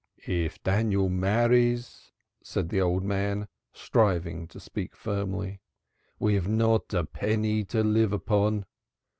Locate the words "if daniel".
0.25-1.09